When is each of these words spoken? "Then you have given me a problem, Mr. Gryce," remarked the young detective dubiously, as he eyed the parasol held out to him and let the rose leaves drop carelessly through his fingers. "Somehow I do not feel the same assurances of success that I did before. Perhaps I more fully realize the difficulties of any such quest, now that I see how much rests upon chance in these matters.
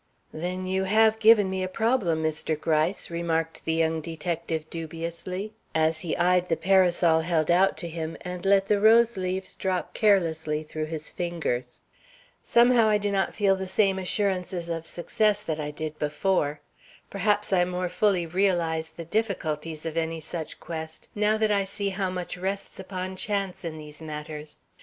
"Then 0.33 0.65
you 0.65 0.85
have 0.85 1.19
given 1.19 1.47
me 1.47 1.61
a 1.61 1.67
problem, 1.67 2.23
Mr. 2.23 2.59
Gryce," 2.59 3.11
remarked 3.11 3.65
the 3.65 3.73
young 3.75 4.01
detective 4.01 4.67
dubiously, 4.71 5.53
as 5.75 5.99
he 5.99 6.17
eyed 6.17 6.49
the 6.49 6.57
parasol 6.57 7.19
held 7.19 7.51
out 7.51 7.77
to 7.77 7.87
him 7.87 8.17
and 8.21 8.43
let 8.43 8.65
the 8.65 8.79
rose 8.79 9.15
leaves 9.15 9.55
drop 9.55 9.93
carelessly 9.93 10.63
through 10.63 10.87
his 10.87 11.11
fingers. 11.11 11.83
"Somehow 12.41 12.87
I 12.87 12.97
do 12.97 13.11
not 13.11 13.35
feel 13.35 13.55
the 13.55 13.67
same 13.67 13.99
assurances 13.99 14.69
of 14.69 14.87
success 14.87 15.43
that 15.43 15.59
I 15.59 15.69
did 15.69 15.99
before. 15.99 16.61
Perhaps 17.11 17.53
I 17.53 17.63
more 17.63 17.87
fully 17.87 18.25
realize 18.25 18.89
the 18.89 19.05
difficulties 19.05 19.85
of 19.85 19.97
any 19.97 20.19
such 20.19 20.59
quest, 20.59 21.07
now 21.13 21.37
that 21.37 21.51
I 21.51 21.63
see 21.63 21.89
how 21.89 22.09
much 22.09 22.37
rests 22.39 22.79
upon 22.79 23.17
chance 23.17 23.63
in 23.63 23.77
these 23.77 24.01
matters. 24.01 24.61